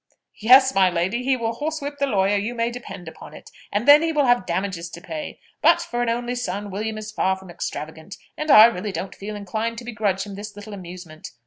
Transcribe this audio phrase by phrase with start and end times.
[0.39, 4.01] "Yes, my lady; he will horsewhip the lawyer, you may depend upon it: and then
[4.01, 5.39] he will have damages to pay.
[5.61, 9.35] But, for an only son, William is far from extravagant, and I really don't feel
[9.35, 11.29] inclined to begrudge him this little amusement."